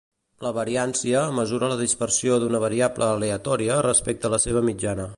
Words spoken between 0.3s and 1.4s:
La variància